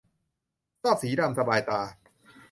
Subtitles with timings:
[0.81, 1.81] ชอบสีดำ สบายตา